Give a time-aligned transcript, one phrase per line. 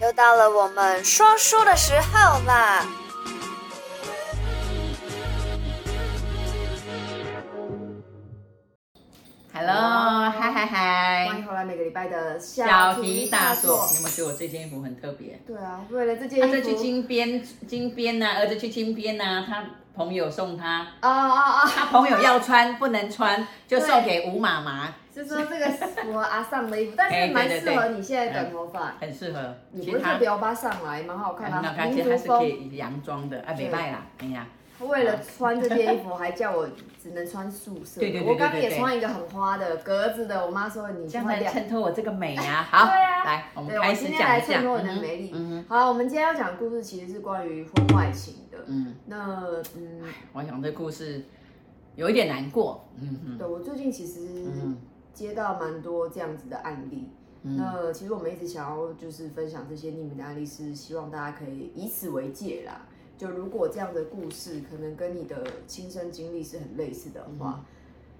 [0.00, 2.84] 又到了我们说书的时候啦
[9.52, 11.26] ！Hello，嗨嗨嗨！
[11.28, 13.86] 欢迎回来每个礼拜的小题大做。
[13.92, 15.40] 你有没有觉得我这件衣服很特别？
[15.46, 19.64] 对啊，为了这件衣服，他去金边，金边呐，儿子去金边呐，他
[19.94, 21.68] 朋友送他，哦哦哦！
[21.74, 24.92] 他朋友要穿不能穿， 就送给吴妈妈。
[25.14, 29.54] 是说这个符合阿尚的衣服，但是蛮适合你现在短头发，很适合。
[29.70, 31.68] 你不是特别欧巴桑来，蛮好看的。
[31.70, 34.44] 很其实它是可以洋装的，啊，没卖啦，哎呀。
[34.78, 36.68] 他为了穿这件衣服，还叫我
[37.02, 38.00] 只能穿素色。
[38.00, 38.30] 对对对。
[38.30, 42.62] 我刚刚也穿一个很花的格子的，我妈说你这样来衬托我这个美呀。
[42.70, 44.28] 好，对啊，来，我们开始讲一下。
[44.28, 45.30] 来衬托我的美丽。
[45.34, 45.64] 嗯。
[45.68, 48.58] 好，我们今天要讲的故事其实是关于婚外情的。
[48.66, 48.94] 嗯。
[49.06, 50.02] 那嗯，
[50.32, 51.24] 我想这故事
[51.96, 52.88] 有一点难过。
[53.00, 53.38] 嗯嗯。
[53.38, 54.50] 对，我最近其实。
[55.14, 57.08] 接到蛮多这样子的案例，
[57.44, 62.84] 嗯、那其实我们一直想要就是分享这些匿名的案例，是希望大家可以以此为戒啦。
[63.16, 67.64] 就如果这样的故事可能跟你的亲身经历是很类似的话，嗯、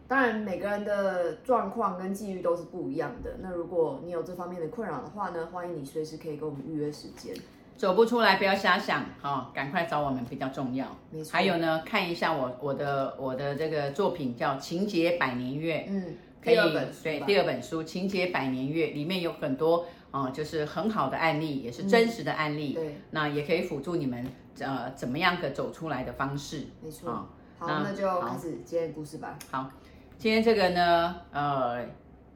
[0.07, 3.37] 当然每个人的状况跟际遇都是不一样的。
[3.41, 7.35] 那如果你有这方面的困扰的话呢，欢迎你随时可以跟我们预约时间。
[7.77, 10.87] 走不出来不要瞎想，好、哦，赶快找我们比较重要。
[11.11, 11.33] 没错。
[11.33, 16.15] 还有呢，看一下我我的我的这个作品叫《情节百年月》，嗯。
[16.45, 16.57] 可以，
[17.03, 22.75] 对，第二本书《情节百年月》里面有很多啊、呃，就是很好的案例，也是真实的案例。
[22.75, 24.25] 嗯、对，那也可以辅助你们
[24.61, 26.69] 呃怎么样个走出来的方式。
[26.81, 27.11] 没错。
[27.11, 27.27] 哦、
[27.59, 29.37] 好，那，那就开始今天的故事吧。
[29.51, 29.69] 好，
[30.17, 31.85] 今天这个呢，呃，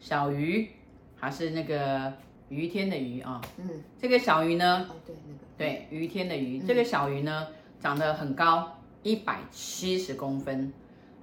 [0.00, 0.68] 小鱼，
[1.14, 2.12] 还是那个
[2.48, 3.40] 于天的鱼啊。
[3.40, 3.70] 哦、嗯。
[3.96, 4.84] 这个小鱼呢？
[4.90, 5.38] 哦，对，那个。
[5.56, 7.46] 对，于天的鱼，嗯、这个小鱼呢，
[7.78, 10.72] 长得很高，一百七十公分。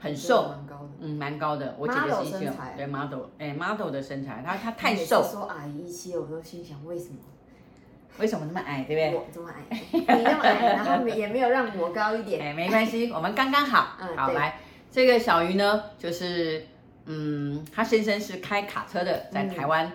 [0.05, 1.75] 很瘦，蛮高的，嗯，蛮高的。
[1.79, 5.23] 我姐姐是一七，对 model，哎，model 的身材，她她太瘦。
[5.23, 7.15] 说矮一七，我都心想为什么？
[8.19, 9.19] 为什么那么矮，对不对？
[9.19, 12.39] 我这么矮，你那么矮，然后也没有让我高一点。
[12.39, 13.97] 哎，没关系， 我们刚刚好。
[14.15, 14.59] 好，来，
[14.91, 16.65] 这个小鱼呢，就是，
[17.05, 19.91] 嗯，他先生是开卡车的，在台湾。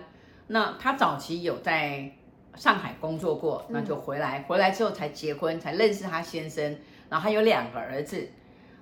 [0.47, 2.11] 那他早期有在
[2.55, 6.77] 上海工作过，那就回来，回来之后才结婚，才认识他先生，
[7.09, 8.27] 然后他有两个儿子。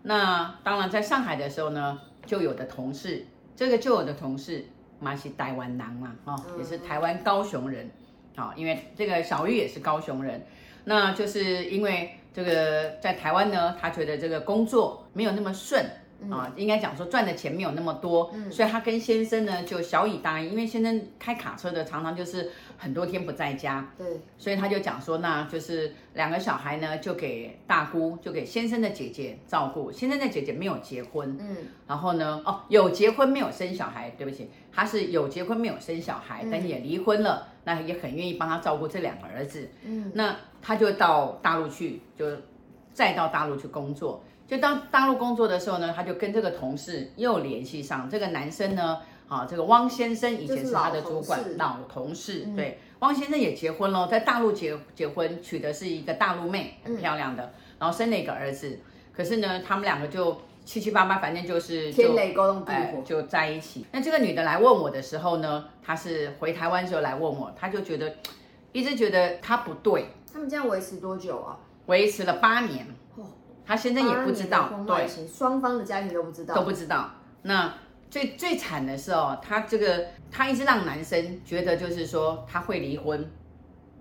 [0.04, 4.66] 那当然，在上海的时候呢，就有的同事，这个就有的同事，
[5.00, 7.90] 马是台湾男嘛，哈，也是台湾高雄人，
[8.36, 10.46] 好，因为这个小玉也是高雄人，
[10.86, 15.86] 那就是因为这个在台湾呢，他觉得这个工作没有那么顺。
[16.30, 31.56] 啊，应该讲说赚的钱没有那么多，嗯，所以他跟先生呢就小以答应，因为先生开卡车的，常常就是很多天不在家，对，所以他就讲说，那就是两个小孩呢就给大姑，就给先生的姐姐照顾，先生的姐姐没有结婚，嗯，
[31.88, 42.26] 然后呢，哦，有结婚没有生小孩，对不起，他是有结婚没有生小孩，但也离婚了，那也很愿意帮他照顾这两个儿子，嗯，那他就到大陆去，就
[43.00, 44.22] 再到大陆去工作。
[44.46, 48.10] 就当大陆工作的时候呢，他就跟这个同事又联系上。
[48.10, 48.98] 这个男生呢，
[49.30, 52.46] 啊，这个汪先生以前是他的主管，老同事。
[52.58, 58.78] 对，汪先生也结婚了，在大陆结结婚，娶的是一个大陆妹，很漂亮的，然后生了一个儿子。
[59.16, 63.86] 可是呢，他们两个就七七八八，反正就是天雷勾动地火，就在一起。
[63.94, 68.14] 那这个女的来问我的时候呢，她是回台湾时候来问我，她就觉得
[68.74, 70.08] 一直觉得她不对。
[70.34, 71.58] 他们这样维持多久啊？
[71.90, 72.88] 维持了八年。
[73.66, 77.12] 他先生也不知道，对，双方的家庭都不知道，都不知道。
[77.44, 77.72] 那
[78.10, 83.30] 最最惨的是哦，他这个他一直让男生觉得就是说他会离婚，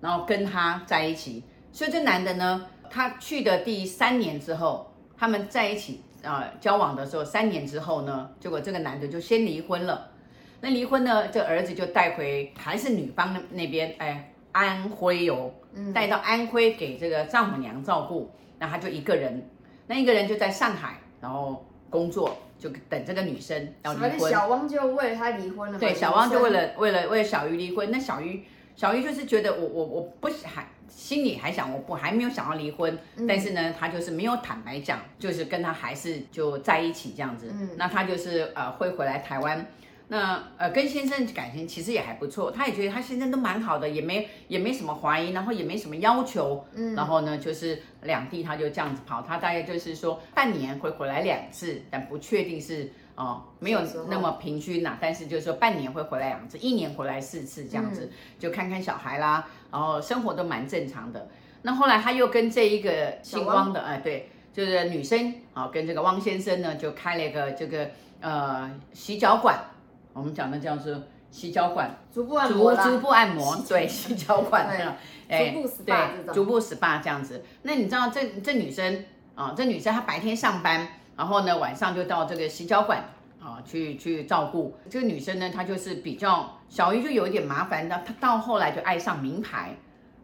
[0.01, 1.45] 然后跟他在一起。
[1.71, 10.09] 所以这男的呢，他去的第三年之后，他们在一起啊、呃、交往的时候，三年之后呢，结果这个男的就先离婚了。
[10.63, 14.33] 那离婚呢，这儿子就带回还是女方那边，哎，
[14.67, 15.51] 安徽哦，
[15.95, 19.49] 带到安徽给这个丈母娘照顾，那他就一个人。
[19.87, 24.31] 那一个人就在上海，然后工作，就等这个女生要离婚。
[24.31, 25.79] 小汪就为了他离婚了。
[25.79, 27.91] 对，小汪就为了为了为了小鱼离婚。
[27.91, 28.45] 那小鱼
[28.77, 37.51] 小鱼就是觉得我我我不还心里还想我不还没有想要离婚，嗯、但是呢，他就是没有坦白讲，就是跟他还是就在一起这样子。
[37.53, 39.67] 嗯、那他就是呃会回来台湾。
[40.11, 61.29] 那呃，跟先生感情其实也还不错，他也觉得他先生都蛮好的，也没也没什么怀疑，然后也没什么要求，嗯，然后呢，就是两地他就这样子跑，他大概就是说半年会回来两次，但不确定是哦，没有那么平均呐，但是就是说半年会回来两次，一年回来四次这样子，嗯、就看看小孩啦，然后生活都蛮正常的。
[61.61, 67.91] 那后来他又跟这一个姓汪的，汪哎，对，就是女生啊、哦，跟这个汪先生呢就开了一个这个
[68.23, 69.59] 呃洗脚馆。
[70.19, 70.93] 我们讲的叫做
[71.31, 74.67] 矽胶管，足部按摩，足部按摩，对， 矽胶管，
[75.29, 77.45] 哎，足部 SPA 这种，足部 SPA 这样子。
[77.63, 79.05] 那你知道这这女生
[79.37, 83.05] 啊，这女生她白天上班，然后呢晚上就到这个洗脚馆
[83.41, 84.77] 啊去去照顾。
[84.91, 89.77] 这个女生呢，她就是比较小鱼就有一点麻烦的，她到后来就爱上名牌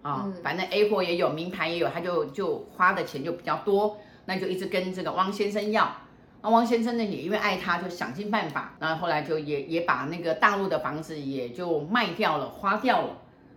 [0.02, 5.96] 啊，嗯、反正 A 货也有，名牌也有，她就就花的钱就比较多，那就一直跟这个汪先生要。
[6.44, 13.16] 那汪先生呢，也因为爱她，就想尽办法，然后后来就也也把那个大陆的房子也就卖掉了，花掉了。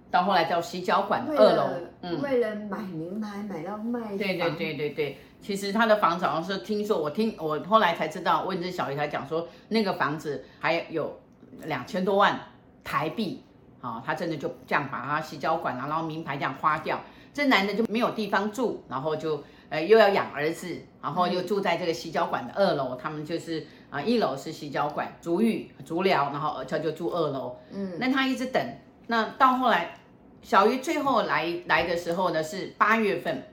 [0.10, 1.68] 到后来叫矽胶管的二楼，
[2.02, 4.16] 嗯，为了买名牌买到卖。
[4.16, 11.20] 对对对对对，其实他的房子好像是听说，我听我后来才知道，问这小姨才讲说，那个房子还有
[11.66, 12.40] 两千多万
[12.86, 13.44] 台币，
[13.82, 17.02] 啊，他真的就这样把他矽胶管啊，然后名牌这样花掉，
[17.38, 28.60] 这男的就没有地方住，然后就呃又要养儿子，然后又住在这个洗脚馆的二楼，他们就是啊一楼是洗脚馆足浴足疗，然后他就住二楼，嗯，那他一直等。
[29.06, 30.00] 那到后来，
[30.42, 33.44] 小鱼最后来来的时候呢，是八月份。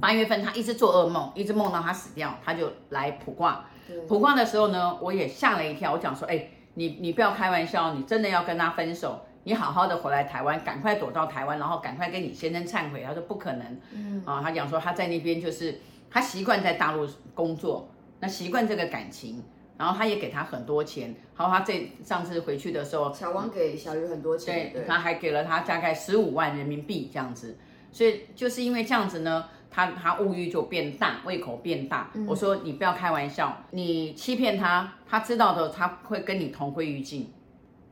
[0.00, 3.66] 八月份他一直做噩梦，一直梦到他死掉，他就来卜卦。
[4.08, 5.92] 卜卦的时候呢，我也吓了一跳。
[5.92, 13.04] 我讲说，哎，你你不要开玩笑，你真的要跟他分手，你好好的回来台湾，赶快躲到台湾，然后赶快跟你先生忏悔。
[13.04, 13.80] 他说不可能。
[13.92, 15.78] 嗯啊，他讲说他在那边就是
[16.10, 17.88] 他习惯在大陆工作，
[18.20, 19.42] 那习惯这个感情。
[19.76, 27.58] 然后他也给他很多钱，然后他这上次回去的时候，小王给小鱼很多钱，对，对他还给了他大概十五万人民币这样子，
[27.90, 32.08] 所以就是因为这样子呢，他他物欲就变大，胃口变大。
[32.14, 37.32] 嗯、我说你不要开玩笑，你欺骗他，他知道的他会跟你同归于尽。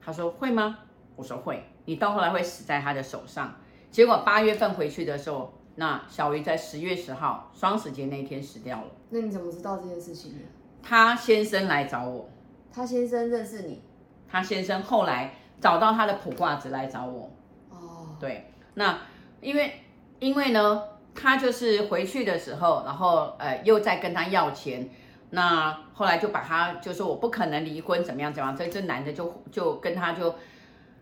[0.00, 0.78] 他说会吗？
[1.16, 3.54] 我说会，你到后来会死在他的手上。
[3.90, 8.86] 结果八月份回去的时候，那小鱼在十月十号双十节那天死掉了。
[9.10, 10.38] 那你怎么知道这件事情呢？
[10.82, 12.28] 他先生来找我，
[12.72, 13.82] 他先生认识你，
[14.28, 17.30] 他先生后来找到他的卜卦子来找我。
[17.70, 18.98] 哦，对，那
[19.40, 19.80] 因为
[20.18, 20.82] 因为呢，
[21.14, 24.88] 他就是回去的时候，然后呃又在跟他要钱，
[25.30, 30.34] 那后来就把他就说我不可能离婚，怎么样怎么样，这这男的就就跟他就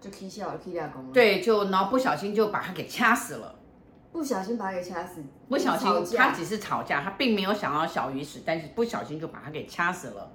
[0.00, 3.54] 就起笑了，起俩公对，就然后不小心就把他给掐死了。
[4.12, 10.32] 不小心把他给掐死，不小心他只是吵架，他并没有想要小鱼死，但是不小心就把他给掐死了。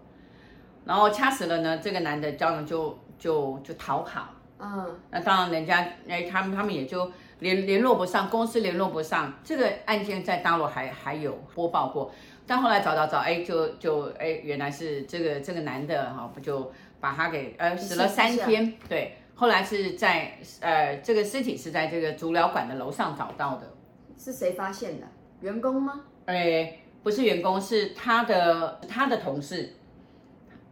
[0.85, 4.27] 然后掐死了呢，这个男的当然就就就逃跑。
[4.57, 9.33] 嗯，那当然人家哎，他们他们也就联联络不上，公司联络不上。
[9.43, 12.09] 这个案件在大陆还还有播报过，
[12.47, 16.71] 但后来找找找，哎，就就哎，原来是这个这个男的哈，不就
[17.01, 19.17] 把他给呃死了三天，对。
[19.35, 23.73] 后来是在呃，这个尸体是在这个足疗馆的楼上找到的，
[24.17, 25.07] 是谁发现的？
[25.41, 26.01] 员工吗？
[26.25, 29.75] 哎，不是员工，是他的他的同事。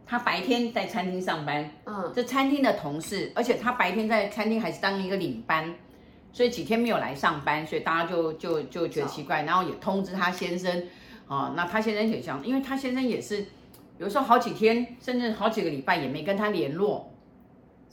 [0.06, 5.74] 他白天在餐厅上班，嗯，这餐厅的同事，而且他白天在餐厅还是当一个领班，
[6.30, 10.78] 所以几天没有来上班，所以大家就就就觉得奇怪，然后也通知他先生，
[11.26, 13.46] 啊、哦，那他先生也想，因为他先生也是
[13.96, 17.13] 有时候好几天，甚至好几个礼拜也没跟他联络。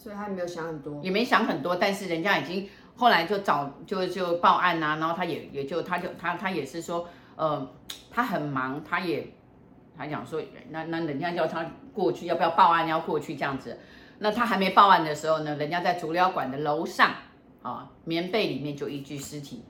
[0.01, 7.69] 所以他也没有想很多，也没想很多，但是人家已经后来就找就就报案呐、啊，然后他也也就他就他他也是说，呃，
[8.09, 9.31] 他很忙，他也
[9.95, 11.63] 他讲说，那那人家叫他
[11.93, 12.87] 过去，要不要报案？
[12.87, 13.77] 要过去这样子，
[14.17, 17.11] 那他还没报案的时候呢，人家在足疗馆的楼上
[17.61, 19.63] 啊，棉被里面就一具尸体，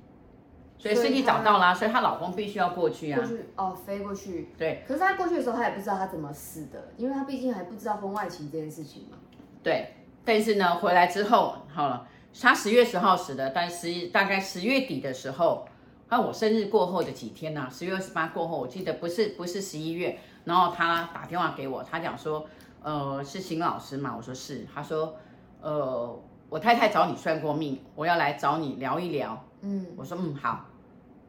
[0.78, 9.18] 所以尸体找到了，所以她老公必须要过去啊，过去哦，飞过去，对，可是她过去的时候，她也不知道她怎么死的，因为她毕竟还不知道婚外情这件事情嘛，
[9.62, 9.98] 对。
[10.24, 12.08] 但是呢，回来之后好了，
[12.40, 15.68] 他十月十号死的，但十大概十月底的时候，
[16.10, 17.70] 那我生日过后的几天呢、啊？
[17.70, 22.46] 十月二十八过后，我记得不是不是十一月，然后他打电话给我，他讲说，
[22.84, 24.14] 呃，是邢老师嘛？
[24.16, 25.16] 我说是，他说，
[25.62, 29.46] 呃，我太太找你算过命，我要来找你聊一聊。
[29.62, 30.66] 嗯，我说嗯好，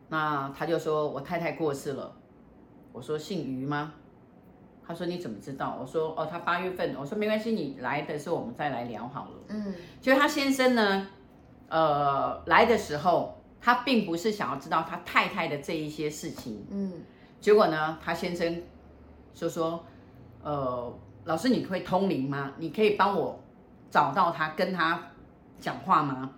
[0.08, 2.12] 那他就说我太太过世了，
[2.92, 3.94] 我说姓于吗？
[4.86, 11.08] 他说：“你怎么知道？”我说：“哦，他八月份。”我说：“没关系，你来的时候我们再来聊好了。”嗯，就是他先生呢，
[11.68, 16.66] 呃，来的时候他并不是想要知道他太太的这一些事情。
[16.70, 16.92] 嗯，
[17.40, 18.62] 结果呢，他先生
[19.32, 19.84] 就说
[20.42, 20.92] ：“呃，
[21.24, 22.52] 老师，你会通灵吗？
[22.58, 23.40] 你可以帮我
[23.90, 25.00] 找到他，跟他
[25.60, 26.30] 讲话吗？”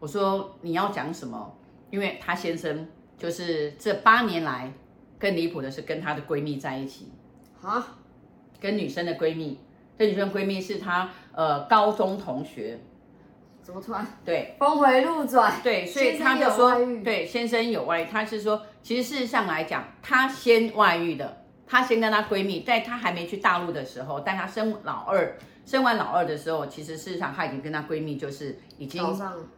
[0.00, 1.56] 我说：“你要讲什么？”
[1.90, 4.72] 因为他先生就是这八年来
[5.16, 7.12] 更离谱的是跟他的闺蜜在一起。
[7.64, 7.86] 啊，
[8.60, 9.58] 跟女生的闺蜜，
[9.98, 12.78] 这女生闺蜜是她呃高中同学，
[13.62, 14.06] 怎么突然？
[14.24, 15.52] 对，峰回路转。
[15.62, 29.02] 对，所以他就说，对，先生有外遇，他是说，其实事实上来讲，她先外遇的，她先跟她闺蜜，在她还没去大陆的时候，带她生老二生完老二的时候，其实事实上她已经跟她闺蜜就是已经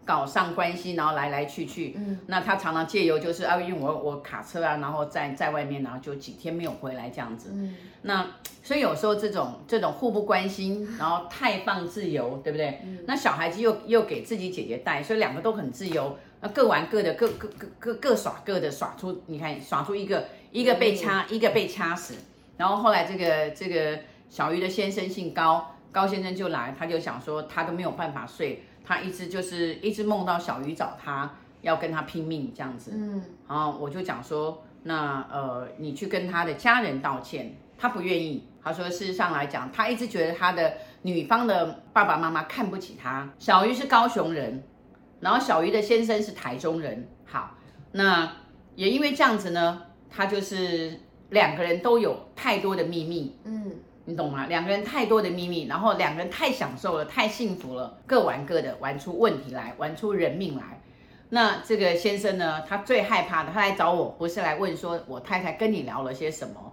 [0.05, 1.95] 搞上关系，然后来来去去。
[1.97, 7.51] 嗯，那她常常借由就是啊，因为我我卡车啊，然后在在外面，然后就几天没有回来这样子。
[7.53, 8.27] 嗯，那
[8.63, 12.81] 所以有时候这种这种互不关心，然后太放自由，对不对？
[12.85, 16.17] 嗯，那小孩子又又给自己姐姐带，所以两个都很自由。
[16.41, 22.15] 那各玩各的，各各各各各耍各的，耍出你看耍出一个一个被掐，一个被掐死。
[22.59, 23.99] 然后后来这个这个
[24.29, 31.31] 小鱼的先生姓高，高先生就来，他就想说他都没有办法睡，他一直就是一直梦到小鱼找他
[31.63, 32.93] 要跟他拼命这样子。
[32.95, 38.49] 嗯，然后我就讲说，那呃你去跟他的家人道歉，他不愿意。
[38.63, 43.31] 他说事实上来讲，他一直觉得他的女方的爸爸妈妈看不起他。
[43.39, 44.63] 小鱼是高雄人。
[45.19, 47.57] 然后小鱼的先生是台中人，好，
[47.93, 48.31] 那
[48.75, 51.01] 也因为这样子呢，他就是
[51.31, 53.73] 两个人都有太多的秘密，嗯，
[54.09, 54.47] 你懂吗？
[54.47, 60.81] 两个人太多的秘密，然后两个人太享受了，太幸福了，各玩各的，玩出问题来，玩出人命来。
[61.31, 66.73] 那这个先生呢，他最害怕的，他来找我不是来问说我太太跟你聊了些什么，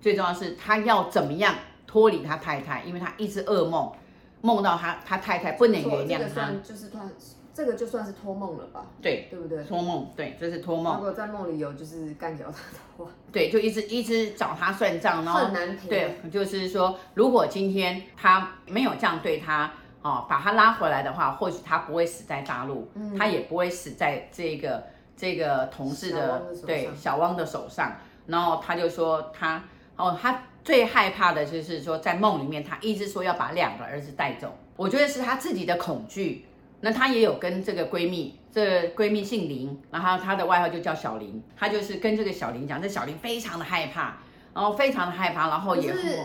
[0.00, 1.54] 最重要是他要怎么样
[1.86, 3.92] 脱离他太太，因为他一直噩梦，
[4.40, 7.08] 梦到他他太太不能原谅他，就是他。
[7.54, 8.86] 这个就算是托梦了吧？
[9.02, 9.62] 对，对不对？
[9.64, 10.96] 托梦，对，这是托梦。
[10.96, 15.88] 如果在梦里有就是干掉他的话，对，就一直一直找他算账，然后很难听。
[15.88, 24.82] 对，就是说，如果今天他没有这样对他，哦，把他拉回来的话，或许他不会死在大陆，嗯、他也不会死在这个
[25.14, 27.92] 这个同事的，的对小汪的手上。
[28.26, 29.62] 然后他就说他，
[29.96, 34.56] 哦，他最害怕的就是说在梦里面，他一直说要把两个儿子带走。
[34.74, 36.46] 我觉得是他自己的恐惧。
[36.82, 44.18] 那她也有跟这个闺蜜，这个闺蜜姓林，然后她的外号就叫小林，她就是跟这个小林讲，这小林非常的害怕，
[44.52, 46.18] 然后非常的害怕，然后也可是，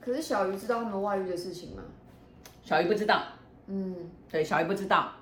[0.00, 1.82] 可是小鱼知道他们外遇的事情吗？
[2.62, 3.22] 小鱼不知道，
[3.68, 5.12] 嗯，对，小鱼不知道，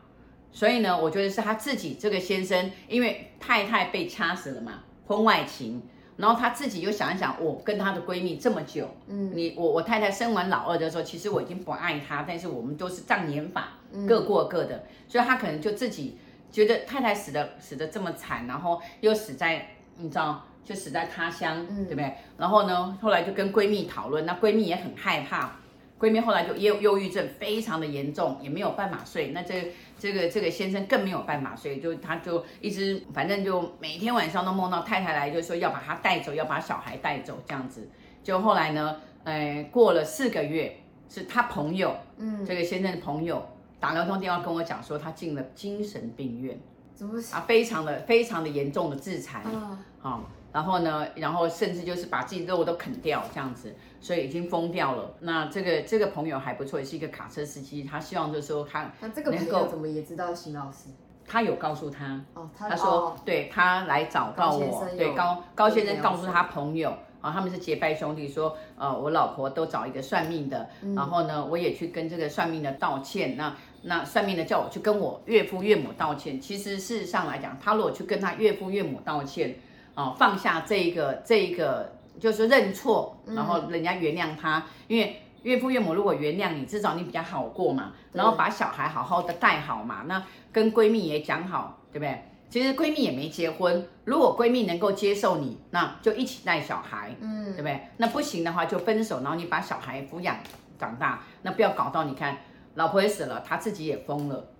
[0.50, 5.82] 所以呢，我觉得是他自己这个先生，因为太太被掐死了嘛，婚外情。
[6.22, 13.70] 然后她自己又想一想，我跟她的闺蜜这么久，嗯，你我我太太生完老二的时候，其实我已经不爱她，但是我们都是障眼法，
[14.06, 16.16] 各过各的，所以她可能就自己
[16.52, 22.14] 觉得太太死的死的这么惨，然后又死在你知道，就死在他乡，嗯，对不对？
[22.38, 25.56] 然后呢，后来就跟闺蜜讨论，那闺蜜也很害怕。
[25.98, 29.28] 闺蜜后来就忧忧郁症非常的严重，也没有办法睡。
[29.28, 37.88] 那这这个这个先生更没有办法所以，就他就一直反正就每天晚上都梦到太太来，就说要把他带走，要把小孩带走这样子。
[38.20, 40.76] 就后来呢，呃，过了四个月，
[41.08, 43.46] 是他朋友，嗯，这个先生的朋友
[43.78, 46.58] 打了通电话跟我讲说，他进了精神病院，
[46.96, 47.44] 怎么啊？
[47.46, 50.28] 非常的非常的严重的自残啊，好。
[50.52, 55.14] 然后呢，然后甚至就是把自己肉都啃掉这样子，所以已经疯掉了。
[55.20, 57.82] 那这个这个朋友还不错，也是一个卡车司机。
[57.84, 60.90] 他希望就是说他那这个朋友怎么也知道邢老师？
[61.26, 66.90] 他有告诉他哦，他，他说、哦、对他来找到我，对高高先生告诉他朋友
[67.22, 73.38] 啊，他们是结拜兄弟，说呃我老婆都找一个算命的，嗯、然后呢我也去跟这个算命的道歉。
[73.38, 76.38] 那那算命的叫我去跟我岳父岳母道歉。
[76.38, 79.56] 其实事实上来讲，他如果去跟他岳父岳母道歉。
[79.94, 87.92] 哦，放下这一个这一个就是认错，然后人家原谅他，嗯、因为岳父岳母如果原谅你，至少你比较好过嘛。
[88.12, 90.22] 然后把小孩好好的带好嘛，那
[90.52, 92.22] 跟闺蜜也讲好，对不对？
[92.50, 97.80] 其实闺蜜也没结婚，如果闺蜜能够接受你，那就一起带小孩，嗯，对不对？
[97.96, 100.36] 那不行的话就分手，然后你把小孩抚养
[100.78, 102.36] 长大，那不要搞到你看
[102.74, 104.51] 老婆也死了，他自己也疯了。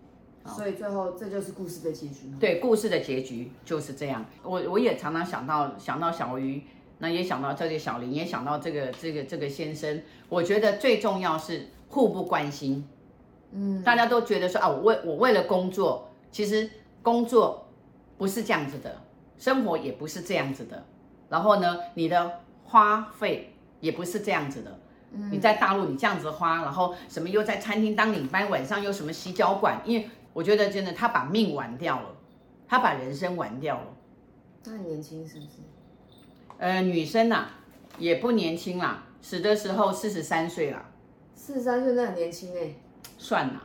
[0.44, 2.32] 所以最后这就是故事的结局。
[2.40, 4.25] 对，故事的结局就是这样。
[4.42, 6.62] 我我也常常想到想到小鱼，
[6.99, 10.02] 那也想到这个小林，也想到这个这个这个先生。
[10.28, 12.84] 我觉得最重要是互不关心。
[13.52, 16.68] 嗯，大家都觉得说啊，我为我为了工作，其实
[17.02, 17.68] 工作
[18.18, 19.00] 不是这样子的，
[19.38, 20.84] 生活也不是这样子的。
[21.28, 24.76] 然后呢，你的花费也不是这样子的。
[25.12, 30.08] 嗯，你在大陆你这样子花，然后什么又在餐厅当领班，晚上又什么洗脚馆，因为。
[30.32, 32.08] 我觉得真的，他把命玩掉了，
[32.66, 33.86] 他把人生玩掉了。
[34.64, 35.50] 他很年轻是不是？
[36.58, 37.50] 呃，女生呐、啊，
[37.98, 40.88] 也不年轻啦，死的时候四十三岁啦。
[41.34, 42.74] 四十三岁那很年轻哎。
[43.18, 43.62] 算了，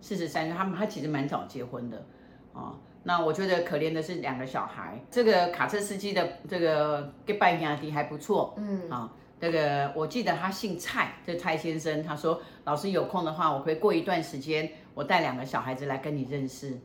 [0.00, 2.04] 四十三岁，他们他其实蛮早结婚的
[2.52, 2.76] 哦。
[3.02, 9.12] 那我觉得可怜的是两个小孩，这个卡车司机的这个给拜兄弟还不错，嗯啊。
[9.40, 16.76] 这个我记得他姓蔡，这蔡先生他说，老师有空的话，我可以过一段时间，我带两个小孩子来跟你认识。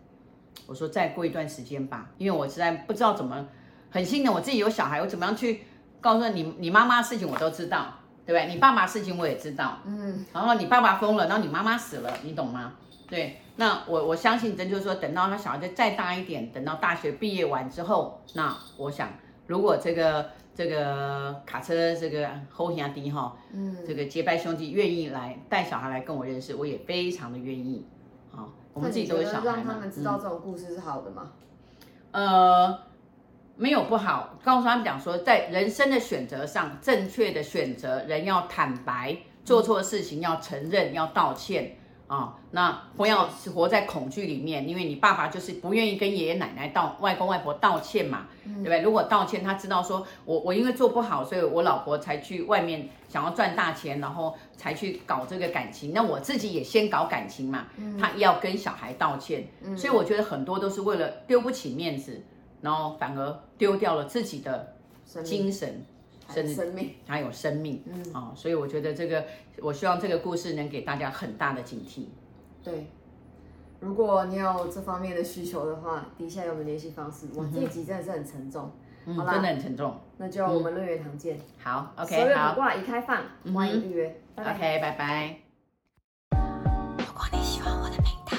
[0.68, 3.48] 我说再过一段时间吧，因为我实在不知道怎么，
[3.90, 5.62] 很心疼我自己有小孩，我怎么样去
[6.00, 7.88] 告诉你，你妈妈的事情我都知道，
[8.24, 8.54] 对不对？
[8.54, 12.76] 你爸爸事情我也知道，嗯，然后你爸爸疯了，然后你妈妈死了，你懂吗？
[13.10, 19.10] 对，那我我相信真就是说，等到他小孩再再大一点，等到大学毕业完之后，那我想，
[19.48, 27.84] 如果这个这个卡车这个后兄弟哈，嗯，这个结拜兄弟愿意来带小孩来跟我认识，我也非常的愿意。
[28.74, 31.32] 啊，我们自己都会想，让他们知道这种故事是好的吗？
[32.12, 32.80] 嗯、呃，
[33.56, 41.78] 没有不好，告诉他们讲说，在人生的选择上，正确的选择，人要坦白，做错事情要承认，要道歉。
[42.14, 48.82] 啊、哦，那不要活在恐惧里面，因为你爸爸就是不愿意跟爷爷奶奶道外公外婆道歉嘛，嗯、对不对？
[48.82, 55.92] 如果道歉，他知道说我我因为做不好，所以我老婆才去外面想要赚大钱，然后才去搞这个感情。
[55.92, 62.22] 那我自己也先搞感情嘛，嗯、他要跟小孩道歉，嗯、所以我觉得很多都是为了丢不起面子，
[62.62, 64.76] 然后反而丢掉了自己的
[65.24, 65.84] 精神。
[66.30, 69.26] 生生命还有生命，嗯啊、哦，所以我觉得这个，
[69.62, 72.06] 我希望这个故事能给大家很大的警惕。
[72.64, 72.88] 对，
[73.80, 77.28] 如果你有这方面的需求的话，底下有我们联系方式。
[77.36, 78.72] 哇，这一集真的是很沉重，
[79.06, 80.00] 嗯、好啦，真的很沉重。
[80.18, 81.38] 那就我们乐园堂见。
[81.62, 82.22] 好，OK，好。
[82.22, 83.22] 所有卜卦已开放，
[83.54, 84.08] 欢迎预约。
[84.08, 85.38] 嗯、拜拜 OK，拜拜。
[86.98, 88.38] 如果你喜欢我的频道，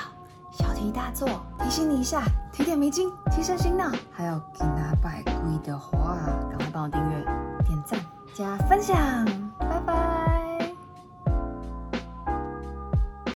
[0.52, 2.22] 小题大做，提醒你一下，
[2.52, 3.92] 提点迷津，提升心脑。
[4.10, 6.16] 还有给他拜跪的话，
[6.48, 7.43] 赶快帮我订阅。
[8.36, 9.24] 大家分享
[9.60, 10.33] 拜拜。